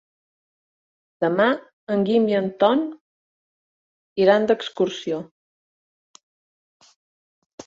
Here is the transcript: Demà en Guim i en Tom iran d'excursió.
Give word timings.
Demà 1.25 1.45
en 1.95 2.05
Guim 2.07 2.25
i 2.33 2.37
en 2.39 2.47
Tom 2.63 2.81
iran 4.25 4.49
d'excursió. 4.53 5.21